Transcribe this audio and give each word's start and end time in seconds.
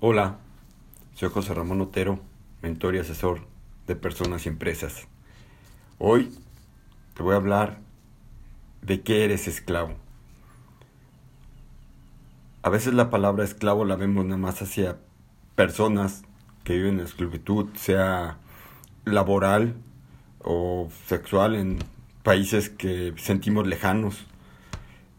Hola, 0.00 0.36
soy 1.14 1.28
José 1.28 1.54
Ramón 1.54 1.80
Otero, 1.80 2.20
mentor 2.62 2.94
y 2.94 3.00
asesor 3.00 3.40
de 3.88 3.96
personas 3.96 4.46
y 4.46 4.48
empresas. 4.48 5.08
Hoy 5.98 6.32
te 7.14 7.24
voy 7.24 7.34
a 7.34 7.38
hablar 7.38 7.80
de 8.80 9.00
qué 9.00 9.24
eres 9.24 9.48
esclavo. 9.48 9.96
A 12.62 12.70
veces 12.70 12.94
la 12.94 13.10
palabra 13.10 13.42
esclavo 13.42 13.84
la 13.84 13.96
vemos 13.96 14.24
nada 14.24 14.36
más 14.36 14.62
hacia 14.62 14.98
personas 15.56 16.22
que 16.62 16.74
viven 16.74 17.00
en 17.00 17.04
esclavitud, 17.04 17.66
sea 17.74 18.38
laboral 19.04 19.74
o 20.44 20.90
sexual 21.08 21.56
en 21.56 21.80
países 22.22 22.70
que 22.70 23.14
sentimos 23.16 23.66
lejanos. 23.66 24.28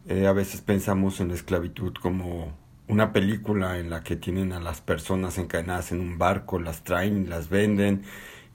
Eh, 0.08 0.26
a 0.26 0.32
veces 0.32 0.62
pensamos 0.62 1.20
en 1.20 1.28
la 1.28 1.34
esclavitud 1.34 1.96
como 2.02 2.54
una 2.90 3.14
película 3.14 3.78
en 3.78 3.92
la 3.92 4.04
que 4.04 4.16
tienen 4.16 4.52
a 4.52 4.60
las 4.60 4.82
personas 4.82 5.38
encadenadas 5.38 5.92
en 5.92 6.02
un 6.02 6.18
barco, 6.18 6.60
las 6.60 6.84
traen, 6.84 7.30
las 7.30 7.48
venden 7.48 8.02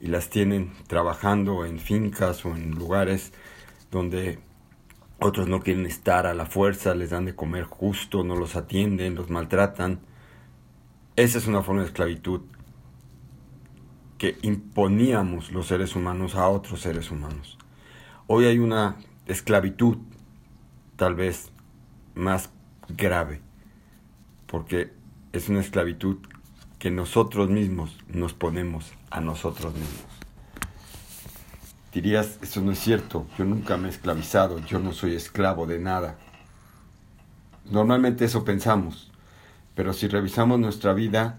y 0.01 0.07
las 0.07 0.29
tienen 0.29 0.73
trabajando 0.87 1.65
en 1.65 1.79
fincas 1.79 2.45
o 2.45 2.53
en 2.53 2.71
lugares 2.71 3.31
donde 3.91 4.39
otros 5.19 5.47
no 5.47 5.61
quieren 5.61 5.85
estar 5.85 6.27
a 6.27 6.33
la 6.33 6.45
fuerza, 6.45 6.93
les 6.93 7.11
dan 7.11 7.23
de 7.23 7.33
comer 7.33 7.63
justo, 7.63 8.25
no 8.25 8.35
los 8.35 8.57
atienden, 8.57 9.15
los 9.15 9.29
maltratan. 9.29 10.01
Esa 11.15 11.37
es 11.37 11.47
una 11.47 11.63
forma 11.63 11.81
de 11.81 11.87
esclavitud 11.87 12.41
que 14.17 14.37
imponíamos 14.41 15.53
los 15.53 15.67
seres 15.67 15.95
humanos 15.95 16.35
a 16.35 16.49
otros 16.49 16.81
seres 16.81 17.09
humanos. 17.09 17.57
Hoy 18.27 18.45
hay 18.45 18.59
una 18.59 18.97
esclavitud 19.27 19.97
tal 20.97 21.15
vez 21.15 21.53
más 22.15 22.49
grave, 22.89 23.39
porque 24.55 24.93
es 25.33 25.49
una 25.49 25.59
esclavitud 25.59 26.15
que 26.79 26.89
nosotros 26.89 27.49
mismos 27.49 27.97
nos 28.07 28.31
ponemos 28.31 28.93
a 29.09 29.19
nosotros 29.19 29.73
mismos. 29.73 30.05
Dirías, 31.91 32.39
eso 32.41 32.61
no 32.61 32.71
es 32.71 32.79
cierto, 32.79 33.27
yo 33.37 33.43
nunca 33.43 33.75
me 33.75 33.87
he 33.87 33.91
esclavizado, 33.91 34.59
yo 34.59 34.79
no 34.79 34.93
soy 34.93 35.13
esclavo 35.13 35.67
de 35.67 35.79
nada. 35.79 36.17
Normalmente 37.69 38.23
eso 38.23 38.45
pensamos, 38.45 39.11
pero 39.75 39.91
si 39.91 40.07
revisamos 40.07 40.57
nuestra 40.57 40.93
vida, 40.93 41.37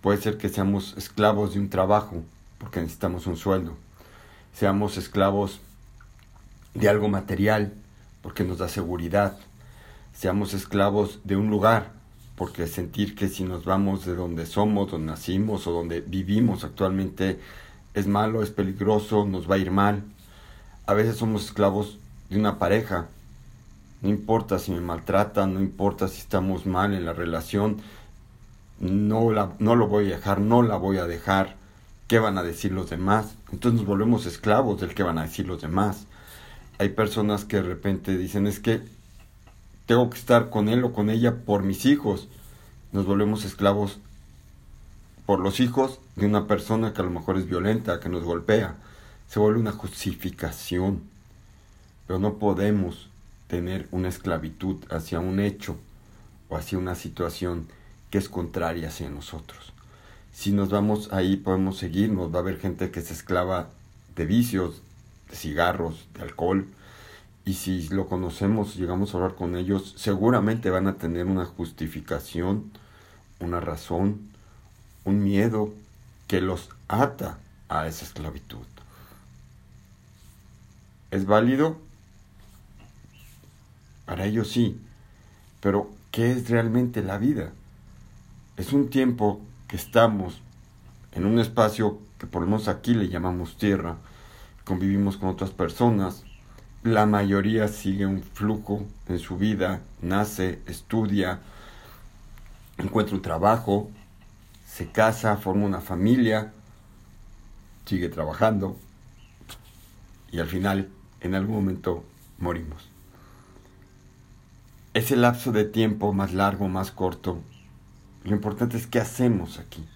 puede 0.00 0.22
ser 0.22 0.38
que 0.38 0.48
seamos 0.48 0.94
esclavos 0.96 1.54
de 1.54 1.58
un 1.58 1.70
trabajo, 1.70 2.22
porque 2.58 2.80
necesitamos 2.80 3.26
un 3.26 3.36
sueldo. 3.36 3.76
Seamos 4.52 4.96
esclavos 4.96 5.60
de 6.74 6.88
algo 6.88 7.08
material, 7.08 7.74
porque 8.22 8.44
nos 8.44 8.58
da 8.58 8.68
seguridad. 8.68 9.36
Seamos 10.12 10.54
esclavos 10.54 11.18
de 11.24 11.34
un 11.34 11.50
lugar, 11.50 12.03
porque 12.36 12.66
sentir 12.66 13.14
que 13.14 13.28
si 13.28 13.44
nos 13.44 13.64
vamos 13.64 14.04
de 14.04 14.14
donde 14.14 14.46
somos, 14.46 14.90
donde 14.90 15.12
nacimos 15.12 15.66
o 15.66 15.72
donde 15.72 16.00
vivimos 16.00 16.64
actualmente 16.64 17.38
es 17.94 18.06
malo, 18.08 18.42
es 18.42 18.50
peligroso, 18.50 19.24
nos 19.24 19.48
va 19.48 19.54
a 19.54 19.58
ir 19.58 19.70
mal. 19.70 20.02
A 20.86 20.94
veces 20.94 21.16
somos 21.16 21.44
esclavos 21.44 21.98
de 22.28 22.38
una 22.38 22.58
pareja. 22.58 23.06
No 24.02 24.08
importa 24.08 24.58
si 24.58 24.72
me 24.72 24.80
maltratan, 24.80 25.54
no 25.54 25.60
importa 25.60 26.08
si 26.08 26.20
estamos 26.20 26.66
mal 26.66 26.92
en 26.92 27.06
la 27.06 27.12
relación, 27.12 27.78
no, 28.80 29.30
la, 29.30 29.52
no 29.60 29.76
lo 29.76 29.86
voy 29.86 30.06
a 30.12 30.16
dejar, 30.16 30.40
no 30.40 30.62
la 30.62 30.76
voy 30.76 30.98
a 30.98 31.06
dejar. 31.06 31.56
¿Qué 32.08 32.18
van 32.18 32.36
a 32.36 32.42
decir 32.42 32.72
los 32.72 32.90
demás? 32.90 33.36
Entonces 33.52 33.80
nos 33.80 33.88
volvemos 33.88 34.26
esclavos 34.26 34.80
del 34.80 34.94
que 34.94 35.04
van 35.04 35.18
a 35.18 35.22
decir 35.22 35.46
los 35.46 35.62
demás. 35.62 36.06
Hay 36.78 36.90
personas 36.90 37.44
que 37.44 37.56
de 37.56 37.62
repente 37.62 38.18
dicen 38.18 38.46
es 38.46 38.58
que 38.58 38.82
tengo 39.86 40.08
que 40.10 40.18
estar 40.18 40.50
con 40.50 40.68
él 40.68 40.84
o 40.84 40.92
con 40.92 41.10
ella 41.10 41.36
por 41.44 41.62
mis 41.62 41.84
hijos. 41.86 42.28
Nos 42.92 43.06
volvemos 43.06 43.44
esclavos 43.44 43.98
por 45.26 45.40
los 45.40 45.60
hijos 45.60 46.00
de 46.16 46.26
una 46.26 46.46
persona 46.46 46.92
que 46.92 47.00
a 47.00 47.04
lo 47.04 47.10
mejor 47.10 47.36
es 47.36 47.46
violenta, 47.46 48.00
que 48.00 48.08
nos 48.08 48.24
golpea. 48.24 48.76
Se 49.28 49.38
vuelve 49.38 49.60
una 49.60 49.72
justificación. 49.72 51.02
Pero 52.06 52.18
no 52.18 52.34
podemos 52.34 53.08
tener 53.48 53.88
una 53.90 54.08
esclavitud 54.08 54.76
hacia 54.90 55.20
un 55.20 55.40
hecho 55.40 55.76
o 56.48 56.56
hacia 56.56 56.78
una 56.78 56.94
situación 56.94 57.66
que 58.10 58.18
es 58.18 58.28
contraria 58.28 58.88
hacia 58.88 59.10
nosotros. 59.10 59.72
Si 60.32 60.52
nos 60.52 60.68
vamos 60.70 61.12
ahí 61.12 61.36
podemos 61.36 61.78
seguirnos, 61.78 62.32
va 62.32 62.38
a 62.38 62.42
haber 62.42 62.58
gente 62.58 62.90
que 62.90 63.00
se 63.00 63.14
esclava 63.14 63.70
de 64.16 64.26
vicios, 64.26 64.82
de 65.30 65.36
cigarros, 65.36 66.06
de 66.14 66.22
alcohol, 66.22 66.66
y 67.44 67.54
si 67.54 67.88
lo 67.88 68.08
conocemos, 68.08 68.76
llegamos 68.76 69.12
a 69.14 69.18
hablar 69.18 69.34
con 69.34 69.54
ellos, 69.56 69.94
seguramente 69.96 70.70
van 70.70 70.86
a 70.86 70.94
tener 70.94 71.26
una 71.26 71.44
justificación, 71.44 72.70
una 73.38 73.60
razón, 73.60 74.30
un 75.04 75.22
miedo 75.22 75.74
que 76.26 76.40
los 76.40 76.70
ata 76.88 77.38
a 77.68 77.86
esa 77.86 78.06
esclavitud. 78.06 78.64
¿Es 81.10 81.26
válido? 81.26 81.78
Para 84.06 84.24
ellos 84.24 84.50
sí, 84.50 84.80
pero 85.60 85.90
¿qué 86.10 86.32
es 86.32 86.48
realmente 86.48 87.02
la 87.02 87.18
vida? 87.18 87.52
Es 88.56 88.72
un 88.72 88.88
tiempo 88.88 89.40
que 89.68 89.76
estamos 89.76 90.40
en 91.12 91.26
un 91.26 91.38
espacio 91.38 91.98
que 92.18 92.26
por 92.26 92.42
lo 92.42 92.48
menos 92.48 92.68
aquí 92.68 92.94
le 92.94 93.08
llamamos 93.08 93.56
tierra, 93.58 93.96
convivimos 94.64 95.18
con 95.18 95.28
otras 95.28 95.50
personas, 95.50 96.24
la 96.84 97.06
mayoría 97.06 97.66
sigue 97.68 98.04
un 98.04 98.22
flujo 98.22 98.84
en 99.08 99.18
su 99.18 99.38
vida, 99.38 99.80
nace, 100.02 100.60
estudia, 100.66 101.40
encuentra 102.76 103.16
un 103.16 103.22
trabajo, 103.22 103.90
se 104.66 104.90
casa, 104.90 105.38
forma 105.38 105.64
una 105.64 105.80
familia, 105.80 106.52
sigue 107.86 108.10
trabajando 108.10 108.76
y 110.30 110.40
al 110.40 110.46
final, 110.46 110.90
en 111.22 111.34
algún 111.34 111.56
momento, 111.56 112.04
morimos. 112.38 112.90
Ese 114.92 115.16
lapso 115.16 115.52
de 115.52 115.64
tiempo 115.64 116.12
más 116.12 116.34
largo, 116.34 116.68
más 116.68 116.90
corto, 116.90 117.40
lo 118.24 118.32
importante 118.32 118.76
es 118.76 118.86
qué 118.86 119.00
hacemos 119.00 119.58
aquí. 119.58 119.86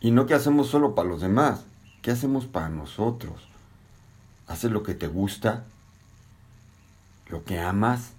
Y 0.00 0.10
no 0.10 0.26
qué 0.26 0.34
hacemos 0.34 0.68
solo 0.68 0.94
para 0.94 1.08
los 1.08 1.22
demás, 1.22 1.64
qué 2.02 2.10
hacemos 2.10 2.44
para 2.44 2.68
nosotros. 2.68 3.48
¿Haces 4.46 4.70
lo 4.70 4.82
que 4.82 4.94
te 4.94 5.08
gusta? 5.08 5.64
Lo 7.28 7.44
que 7.44 7.58
amas, 7.58 8.12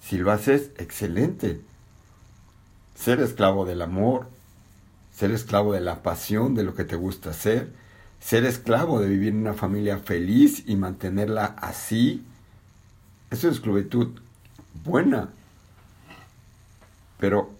si 0.00 0.16
lo 0.16 0.32
haces, 0.32 0.70
excelente. 0.78 1.60
Ser 2.94 3.20
esclavo 3.20 3.64
del 3.64 3.82
amor, 3.82 4.28
ser 5.14 5.30
esclavo 5.32 5.72
de 5.72 5.80
la 5.80 6.02
pasión, 6.02 6.54
de 6.54 6.64
lo 6.64 6.74
que 6.74 6.84
te 6.84 6.96
gusta 6.96 7.30
hacer, 7.30 7.72
ser 8.20 8.44
esclavo 8.44 9.00
de 9.00 9.08
vivir 9.08 9.28
en 9.28 9.40
una 9.40 9.54
familia 9.54 9.98
feliz 9.98 10.64
y 10.66 10.76
mantenerla 10.76 11.44
así, 11.44 12.24
eso 13.30 13.48
es 13.48 13.56
esclavitud 13.56 14.20
buena. 14.84 15.28
Pero 17.18 17.50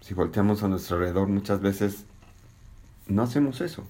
si 0.00 0.14
volteamos 0.14 0.62
a 0.62 0.68
nuestro 0.68 0.96
alrededor 0.96 1.28
muchas 1.28 1.60
veces 1.60 2.04
no 3.08 3.22
hacemos 3.22 3.60
eso. 3.60 3.84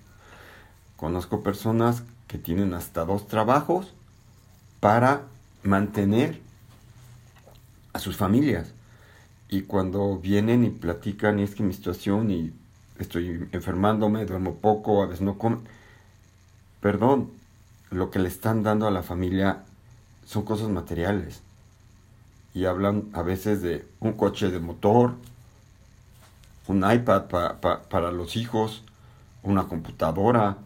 Conozco 0.97 1.43
personas 1.43 2.03
que 2.27 2.39
tienen 2.39 2.75
hasta 2.75 3.05
dos 3.05 3.29
trabajos 3.29 3.93
para 4.81 5.23
mantener 5.63 6.41
a 7.93 7.99
sus 7.99 8.17
familias. 8.17 8.73
Y 9.49 9.63
cuando 9.63 10.19
vienen 10.19 10.65
y 10.65 10.71
platican, 10.71 11.39
y 11.39 11.43
es 11.43 11.55
que 11.55 11.63
mi 11.63 11.73
situación, 11.73 12.31
y 12.31 12.53
estoy 12.99 13.49
enfermándome, 13.53 14.25
duermo 14.25 14.55
poco, 14.55 15.03
a 15.03 15.07
veces 15.07 15.21
no 15.21 15.39
como. 15.39 15.61
Perdón, 16.81 17.31
lo 17.91 18.11
que 18.11 18.19
le 18.19 18.29
están 18.29 18.63
dando 18.63 18.87
a 18.87 18.91
la 18.91 19.03
familia 19.03 19.65
son 20.25 20.45
cosas 20.45 20.69
materiales. 20.69 21.43
Y 22.55 22.65
hablan 22.65 23.11
a 23.13 23.23
veces 23.23 23.61
de 23.61 23.87
un 24.01 24.15
coche 24.15 24.51
de 24.51 24.61
motor, 24.61 25.15
un 26.69 26.91
iPad 26.91 27.25
para 27.89 28.11
los 28.13 28.35
hijos, 28.37 28.83
una 29.43 29.69
computadora, 29.69 30.57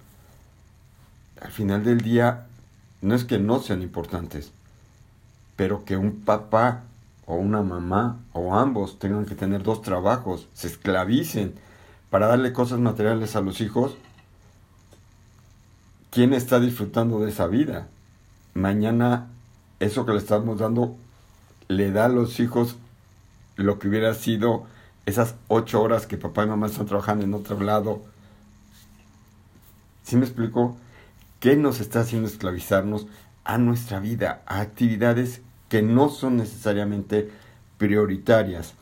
al 1.40 1.50
final 1.50 1.84
del 1.84 2.00
día 2.00 2.46
no 3.00 3.14
es 3.14 3.25
que 3.25 3.38
no 3.38 3.60
sean 3.60 3.82
importantes, 3.82 4.52
pero 5.56 5.84
que 5.84 5.96
un 5.96 6.20
papá 6.20 6.84
o 7.26 7.34
una 7.37 7.62
mamá 7.62 8.19
o 8.32 8.54
ambos 8.54 8.98
tengan 8.98 9.25
que 9.25 9.34
tener 9.34 9.62
dos 9.62 9.82
trabajos, 9.82 10.48
se 10.52 10.66
esclavicen 10.66 11.54
para 12.10 12.26
darle 12.26 12.52
cosas 12.52 12.78
materiales 12.81 13.37
a 13.37 13.40
los 13.40 13.60
hijos, 13.60 13.96
¿quién 16.10 16.34
está 16.34 16.60
disfrutando 16.60 17.20
de 17.20 17.31
esa 17.31 17.46
vida? 17.46 17.87
Mañana 18.54 19.28
eso 19.78 20.04
que 20.04 20.12
le 20.12 20.19
estamos 20.19 20.58
dando 20.58 20.96
le 21.69 21.92
da 21.92 22.06
a 22.06 22.08
los 22.08 22.40
hijos 22.40 22.76
lo 23.56 23.78
que 23.78 23.88
hubiera 23.88 24.12
sido 24.14 24.66
esas 25.06 25.37
ocho 25.48 25.81
horas 25.81 26.06
que 26.06 26.19
papá 26.19 26.44
y 26.44 26.48
mamá 26.48 26.66
están 26.66 26.87
trabajando 26.87 27.25
en 27.25 27.32
otro 27.32 27.60
lado. 27.60 28.02
¿Sí 30.02 30.16
me 30.16 30.25
explico? 30.25 30.76
¿Qué 31.40 31.56
nos 31.56 31.81
está 31.81 32.00
haciendo 32.00 32.28
esclavizarnos 32.28 33.06
a 33.44 33.58
nuestra 33.58 33.98
vida, 33.98 34.42
a 34.46 34.60
actividades 34.60 35.42
que 35.69 35.82
no 35.82 36.08
son 36.08 36.37
necesariamente 36.37 37.31
prioritarias. 37.78 38.75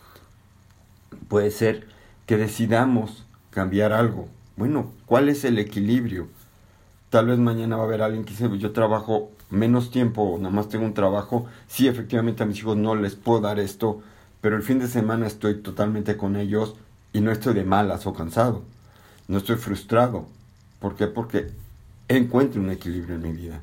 Puede 1.28 1.50
ser 1.50 1.86
que 2.26 2.36
decidamos 2.36 3.24
cambiar 3.50 3.92
algo. 3.92 4.28
Bueno, 4.56 4.92
¿cuál 5.06 5.28
es 5.28 5.44
el 5.44 5.58
equilibrio? 5.58 6.28
Tal 7.10 7.26
vez 7.26 7.38
mañana 7.38 7.76
va 7.76 7.82
a 7.82 7.86
haber 7.86 8.02
alguien 8.02 8.24
que 8.24 8.30
dice, 8.30 8.50
yo 8.58 8.72
trabajo 8.72 9.30
menos 9.50 9.90
tiempo, 9.90 10.36
nada 10.38 10.54
más 10.54 10.68
tengo 10.68 10.84
un 10.84 10.94
trabajo. 10.94 11.46
Sí, 11.68 11.88
efectivamente 11.88 12.42
a 12.42 12.46
mis 12.46 12.58
hijos 12.58 12.76
no 12.76 12.94
les 12.94 13.14
puedo 13.14 13.40
dar 13.40 13.58
esto, 13.58 14.02
pero 14.40 14.56
el 14.56 14.62
fin 14.62 14.78
de 14.78 14.88
semana 14.88 15.26
estoy 15.26 15.62
totalmente 15.62 16.16
con 16.16 16.36
ellos 16.36 16.74
y 17.12 17.20
no 17.20 17.30
estoy 17.30 17.54
de 17.54 17.64
malas 17.64 18.06
o 18.06 18.14
cansado. 18.14 18.64
No 19.28 19.38
estoy 19.38 19.56
frustrado. 19.56 20.26
¿Por 20.80 20.96
qué? 20.96 21.06
Porque 21.06 21.50
encuentro 22.08 22.60
un 22.60 22.70
equilibrio 22.70 23.16
en 23.16 23.22
mi 23.22 23.32
vida. 23.32 23.60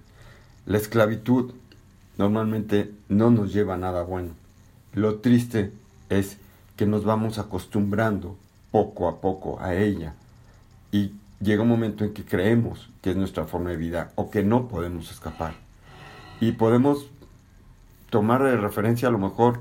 La 0.66 0.78
esclavitud 0.78 1.54
normalmente 2.18 2.92
no 3.10 3.32
nos 3.32 3.54
lleva 3.54 3.76
a 3.76 3.78
nada 3.78 4.04
bueno. 4.04 4.32
Lo 4.94 5.16
triste 5.20 5.72
es 6.10 6.38
que 6.76 6.86
nos 6.86 7.04
vamos 7.04 7.40
acostumbrando 7.40 8.38
poco 8.72 9.08
a 9.08 9.22
poco 9.22 9.60
a 9.62 9.76
ella 9.76 10.14
y 10.92 11.14
llega 11.42 11.64
un 11.64 11.70
momento 11.70 12.04
en 12.04 12.14
que 12.14 12.26
creemos 12.26 12.90
que 13.02 13.12
es 13.12 13.16
nuestra 13.16 13.46
forma 13.46 13.72
de 13.72 13.78
vida 13.78 14.12
o 14.16 14.30
que 14.30 14.44
no 14.44 14.68
podemos 14.68 15.12
escapar. 15.12 15.54
Y 16.40 16.54
podemos 16.54 17.08
tomar 18.10 18.44
de 18.44 18.58
referencia 18.58 19.08
a 19.08 19.12
lo 19.12 19.18
mejor 19.18 19.60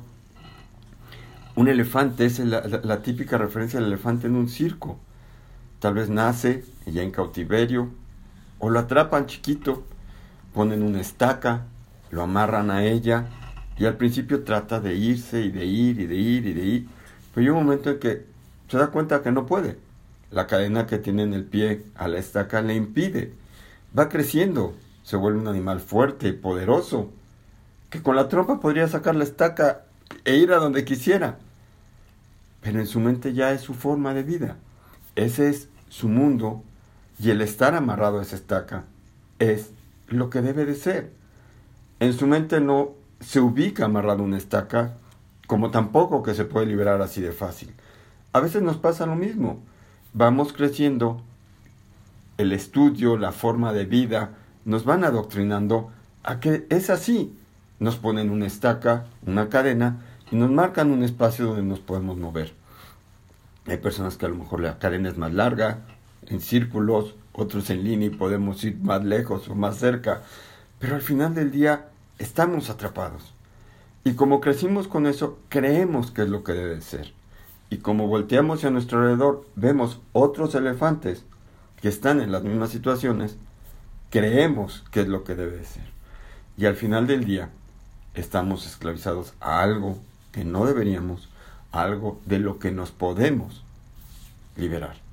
un 1.56 1.69
elefante, 1.69 2.26
es 2.26 2.40
la, 2.40 3.02
típica 3.02 3.38
referencia 3.38 3.78
del 3.78 3.88
elefante 3.88 4.26
en 4.26 4.34
un 4.34 4.48
circo. 4.48 4.98
Tal 5.78 5.94
vez 5.94 6.08
nace 6.08 6.64
ya 6.86 7.02
en 7.02 7.10
cautiverio 7.10 7.90
o 8.64 8.70
lo 8.70 8.78
atrapan 8.78 9.26
chiquito, 9.26 9.84
ponen 10.55 10.82
una 10.82 10.99
estaca, 10.99 11.66
lo 12.11 12.22
amarran 12.22 12.70
a 12.70 12.82
ella 12.82 13.26
y 13.76 13.84
al 13.84 13.99
principio 13.99 14.43
trata 14.43 14.81
de 14.81 14.94
irse 14.94 15.43
y 15.43 15.50
de 15.50 15.66
ir 15.66 16.00
y 16.00 16.06
de 16.06 16.14
ir 16.14 16.46
y 16.46 16.55
de 16.55 16.64
ir. 16.64 16.88
Pero 17.34 17.44
hay 17.44 17.50
un 17.50 17.62
momento 17.62 17.90
en 17.90 17.99
que 17.99 18.25
se 18.70 18.78
da 18.78 18.87
cuenta 18.87 19.20
que 19.20 19.32
no 19.32 19.44
puede. 19.44 19.76
La 20.31 20.46
cadena 20.46 20.87
que 20.87 20.96
tiene 20.96 21.25
en 21.25 21.34
el 21.34 21.44
pie 21.44 21.84
a 21.94 22.08
la 22.08 22.19
estaca 22.19 22.62
le 22.62 22.75
impide. 22.75 23.34
Va 23.96 24.08
creciendo, 24.08 24.75
se 25.02 25.17
vuelve 25.17 25.40
un 25.40 25.49
animal 25.49 25.81
fuerte 25.81 26.28
y 26.28 26.32
poderoso, 26.32 27.10
que 27.90 28.00
con 28.00 28.17
la 28.17 28.31
trompa 28.31 28.60
podría 28.60 28.88
sacar 28.88 29.14
la 29.14 29.25
estaca 29.25 29.82
e 30.25 30.37
ir 30.37 30.52
a 30.52 30.56
donde 30.56 30.87
quisiera. 30.87 31.37
Pero 32.62 32.81
en 32.81 32.87
su 32.87 32.99
mente 32.99 33.34
ya 33.34 33.52
es 33.52 33.60
su 33.60 33.75
forma 33.75 34.14
de 34.14 34.22
vida. 34.22 34.56
Ese 35.17 35.50
es 35.50 35.69
su 35.90 36.08
mundo 36.08 36.64
y 37.19 37.31
el 37.31 37.40
estar 37.40 37.75
amarrado 37.75 38.19
a 38.19 38.22
esa 38.22 38.37
estaca 38.37 38.84
es 39.38 39.70
lo 40.08 40.31
que 40.31 40.43
debe 40.43 40.64
de 40.64 40.75
ser. 40.75 41.11
En 42.00 42.12
su 42.12 42.26
mente 42.26 42.61
no 42.61 42.93
se 43.20 43.40
ubica 43.40 43.87
amarrado 43.87 44.22
a 44.22 44.26
una 44.26 44.37
estaca 44.37 44.94
como 45.46 45.70
tampoco 45.70 46.22
que 46.22 46.34
se 46.34 46.44
puede 46.44 46.66
liberar 46.66 47.00
así 47.02 47.20
de 47.20 47.32
fácil. 47.32 47.72
A 48.32 48.40
veces 48.40 48.62
nos 48.62 48.76
pasa 48.76 49.06
lo 49.06 49.14
mismo. 49.14 49.61
Vamos 50.12 50.52
creciendo, 50.52 51.22
el 52.38 52.52
estudio, 52.52 53.17
la 53.17 53.32
forma 53.32 53.72
de 53.72 53.84
vida, 53.84 54.31
nos 54.64 54.84
van 54.84 55.05
adoctrinando 55.05 55.90
a 56.22 56.40
que 56.40 56.67
es 56.70 56.90
así. 56.90 57.37
Nos 57.78 57.96
ponen 57.96 58.31
una 58.31 58.46
estaca, 58.46 59.06
una 59.26 59.49
cadena 59.49 60.00
y 60.31 60.37
nos 60.37 60.50
marcan 60.50 60.90
un 60.90 61.02
espacio 61.02 61.46
donde 61.46 61.62
nos 61.62 61.81
podemos 61.81 62.17
mover. 62.17 62.55
Hay 63.67 63.78
personas 63.78 64.17
que 64.17 64.26
a 64.26 64.28
lo 64.28 64.37
mejor 64.37 64.60
la 64.60 64.78
cadena 64.78 65.08
es 65.08 65.17
más 65.17 65.32
larga, 65.32 65.81
en 66.28 66.40
círculos, 66.40 67.14
otros 67.32 67.70
en 67.70 67.84
línea 67.84 68.08
y 68.08 68.10
podemos 68.10 68.62
ir 68.64 68.78
más 68.78 69.04
lejos 69.04 69.48
o 69.48 69.54
más 69.54 69.78
cerca. 69.78 70.22
Pero 70.78 70.94
al 70.94 71.02
final 71.02 71.34
del 71.34 71.50
día 71.50 71.88
estamos 72.18 72.70
atrapados. 72.70 73.34
Y 74.04 74.14
como 74.14 74.40
crecimos 74.40 74.86
con 74.86 75.06
eso, 75.06 75.38
creemos 75.48 76.10
que 76.10 76.22
es 76.22 76.28
lo 76.28 76.44
que 76.44 76.52
debe 76.52 76.80
ser. 76.80 77.12
Y 77.70 77.78
como 77.78 78.06
volteamos 78.06 78.64
a 78.64 78.70
nuestro 78.70 78.98
alrededor, 78.98 79.46
vemos 79.56 80.00
otros 80.12 80.54
elefantes 80.54 81.24
que 81.80 81.88
están 81.88 82.20
en 82.20 82.30
las 82.30 82.42
mismas 82.42 82.70
situaciones, 82.70 83.36
creemos 84.10 84.84
que 84.90 85.00
es 85.00 85.08
lo 85.08 85.24
que 85.24 85.34
debe 85.34 85.64
ser. 85.64 85.84
Y 86.56 86.66
al 86.66 86.76
final 86.76 87.06
del 87.06 87.24
día, 87.24 87.50
estamos 88.14 88.66
esclavizados 88.66 89.34
a 89.40 89.60
algo 89.60 89.98
que 90.32 90.44
no 90.44 90.66
deberíamos, 90.66 91.28
a 91.72 91.82
algo 91.82 92.20
de 92.26 92.38
lo 92.38 92.58
que 92.58 92.70
nos 92.70 92.90
podemos 92.90 93.64
liberar. 94.56 95.03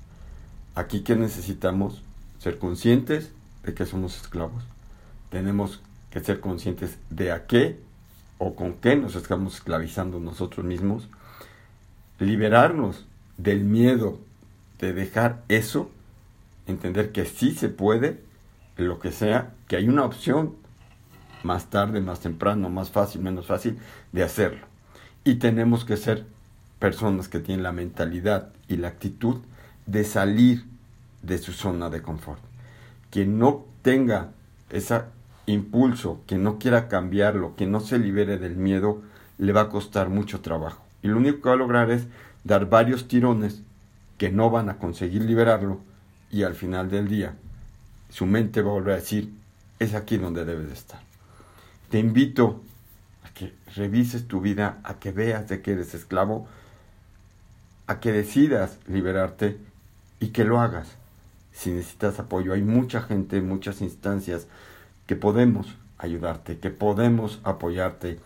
Aquí 0.74 1.02
que 1.02 1.16
necesitamos 1.16 2.02
ser 2.38 2.58
conscientes 2.58 3.30
de 3.62 3.74
que 3.74 3.86
somos 3.86 4.16
esclavos. 4.16 4.64
Tenemos 5.30 5.80
que 6.10 6.20
ser 6.20 6.40
conscientes 6.40 6.98
de 7.10 7.32
a 7.32 7.46
qué 7.46 7.78
o 8.38 8.54
con 8.54 8.74
qué 8.74 8.96
nos 8.96 9.14
estamos 9.14 9.54
esclavizando 9.54 10.18
nosotros 10.18 10.64
mismos, 10.66 11.08
liberarnos 12.18 13.06
del 13.36 13.64
miedo 13.64 14.18
de 14.78 14.92
dejar 14.92 15.44
eso, 15.48 15.90
entender 16.66 17.12
que 17.12 17.24
sí 17.24 17.52
se 17.52 17.68
puede, 17.68 18.20
lo 18.76 18.98
que 18.98 19.12
sea, 19.12 19.52
que 19.68 19.76
hay 19.76 19.88
una 19.88 20.04
opción 20.04 20.56
más 21.44 21.70
tarde, 21.70 22.00
más 22.00 22.20
temprano, 22.20 22.68
más 22.68 22.90
fácil, 22.90 23.20
menos 23.20 23.46
fácil 23.46 23.78
de 24.12 24.22
hacerlo. 24.22 24.66
Y 25.24 25.36
tenemos 25.36 25.84
que 25.84 25.96
ser 25.96 26.26
personas 26.78 27.28
que 27.28 27.38
tienen 27.38 27.62
la 27.62 27.72
mentalidad 27.72 28.50
y 28.68 28.76
la 28.76 28.88
actitud 28.88 29.38
de 29.86 30.04
salir 30.04 30.64
de 31.22 31.38
su 31.38 31.52
zona 31.52 31.90
de 31.90 32.02
confort. 32.02 32.40
Quien 33.10 33.38
no 33.38 33.64
tenga 33.82 34.30
ese 34.70 35.02
impulso, 35.46 36.20
que 36.26 36.38
no 36.38 36.58
quiera 36.58 36.88
cambiarlo, 36.88 37.56
que 37.56 37.66
no 37.66 37.80
se 37.80 37.98
libere 37.98 38.38
del 38.38 38.56
miedo, 38.56 39.02
le 39.38 39.52
va 39.52 39.62
a 39.62 39.68
costar 39.68 40.08
mucho 40.08 40.40
trabajo. 40.40 40.84
Y 41.02 41.08
lo 41.08 41.16
único 41.16 41.42
que 41.42 41.48
va 41.48 41.54
a 41.54 41.58
lograr 41.58 41.90
es 41.90 42.06
dar 42.44 42.68
varios 42.68 43.08
tirones 43.08 43.62
que 44.18 44.30
no 44.30 44.50
van 44.50 44.68
a 44.68 44.78
conseguir 44.78 45.22
liberarlo 45.22 45.80
y 46.30 46.44
al 46.44 46.54
final 46.54 46.90
del 46.90 47.08
día 47.08 47.34
su 48.08 48.26
mente 48.26 48.62
va 48.62 48.70
a 48.70 48.74
volver 48.74 48.94
a 48.94 48.96
decir, 48.96 49.32
es 49.78 49.94
aquí 49.94 50.16
donde 50.16 50.44
debes 50.44 50.68
de 50.68 50.74
estar. 50.74 51.00
Te 51.90 51.98
invito 51.98 52.62
a 53.24 53.30
que 53.34 53.52
revises 53.74 54.28
tu 54.28 54.40
vida, 54.40 54.78
a 54.84 54.94
que 54.94 55.12
veas 55.12 55.48
de 55.48 55.60
que 55.60 55.72
eres 55.72 55.94
esclavo, 55.94 56.46
a 57.86 58.00
que 58.00 58.12
decidas 58.12 58.78
liberarte 58.86 59.58
y 60.22 60.28
que 60.28 60.44
lo 60.44 60.60
hagas. 60.60 60.86
Si 61.52 61.72
necesitas 61.72 62.20
apoyo, 62.20 62.52
hay 62.52 62.62
mucha 62.62 63.02
gente, 63.02 63.42
muchas 63.42 63.82
instancias 63.82 64.46
que 65.06 65.16
podemos 65.16 65.66
ayudarte, 65.98 66.58
que 66.60 66.70
podemos 66.70 67.40
apoyarte 67.42 68.20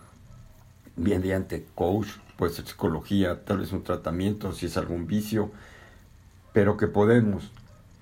mediante 0.95 1.65
coach, 1.73 2.07
puede 2.37 2.53
ser 2.53 2.67
psicología, 2.67 3.43
tal 3.43 3.57
vez 3.57 3.71
un 3.71 3.83
tratamiento, 3.83 4.53
si 4.53 4.67
es 4.67 4.77
algún 4.77 5.07
vicio, 5.07 5.51
pero 6.53 6.77
que 6.77 6.85
podemos 6.85 7.51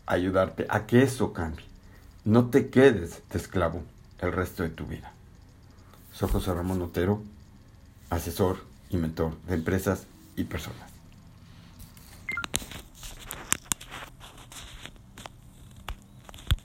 ayudarte 0.06 0.66
a 0.70 0.86
que 0.86 1.02
eso 1.02 1.32
cambie. 1.32 1.66
No 2.26 2.50
te 2.50 2.70
quedes 2.70 3.24
de 3.32 3.38
esclavo 3.38 3.82
el 4.20 4.34
resto 4.34 4.64
de 4.64 4.70
tu 4.70 4.86
vida. 4.86 5.14
Soy 6.14 6.30
José 6.30 6.54
Ramón 6.54 6.82
Otero, 6.82 7.24
asesor 8.10 8.58
y 8.90 8.98
mentor 8.98 9.40
de 9.48 9.56
empresas 9.56 10.06
y 10.36 10.44
personas. 10.44 10.95